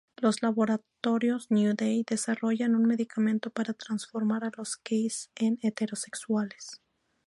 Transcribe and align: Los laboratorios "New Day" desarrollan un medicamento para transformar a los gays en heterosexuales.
Los 0.17 0.41
laboratorios 0.41 1.51
"New 1.51 1.75
Day" 1.75 2.03
desarrollan 2.09 2.73
un 2.73 2.85
medicamento 2.85 3.51
para 3.51 3.75
transformar 3.75 4.43
a 4.43 4.51
los 4.57 4.81
gays 4.83 5.29
en 5.35 5.59
heterosexuales. 5.61 6.81